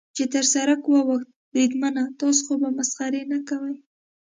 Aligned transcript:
چې 0.15 0.23
تر 0.33 0.43
سړک 0.53 0.81
واوښت، 0.87 1.29
بریدمنه، 1.51 2.03
تاسې 2.19 2.41
خو 2.45 2.53
به 2.61 2.69
مسخرې 2.77 3.21
نه 3.31 3.39
کوئ. 3.47 3.75